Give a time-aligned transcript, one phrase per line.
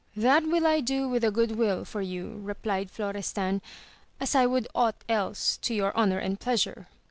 [0.15, 3.61] That will I do with a good will for you, replied Florestan,
[4.19, 6.87] as I would aught else to your honour and pleasure.